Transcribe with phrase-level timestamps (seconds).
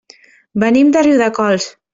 [0.63, 1.73] Venim de Riudecols.